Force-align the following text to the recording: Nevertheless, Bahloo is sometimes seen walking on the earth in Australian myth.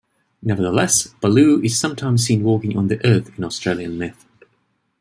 Nevertheless, 0.41 1.13
Bahloo 1.21 1.63
is 1.63 1.79
sometimes 1.79 2.25
seen 2.25 2.41
walking 2.41 2.75
on 2.75 2.87
the 2.87 2.99
earth 3.05 3.37
in 3.37 3.43
Australian 3.43 3.99
myth. 3.99 4.25